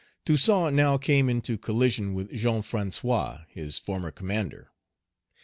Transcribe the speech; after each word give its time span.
Toussaint 0.25 0.73
now 0.75 0.97
came 0.97 1.29
into 1.29 1.59
collision 1.59 2.15
with 2.15 2.33
Jean 2.35 2.61
François, 2.61 3.45
his 3.49 3.77
former 3.77 4.09
commander. 4.09 4.71